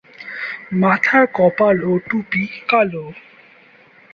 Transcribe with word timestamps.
মাথার 0.81 1.23
কপাল 1.37 1.77
ও 1.83 1.93
টুপি 2.07 2.43
কালো। 2.69 3.05